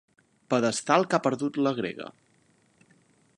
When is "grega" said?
1.81-2.09